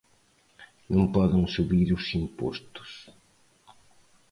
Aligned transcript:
Non 0.93 1.05
poden 1.15 1.43
subir 1.55 1.87
os 1.97 2.05
impostos. 2.21 2.91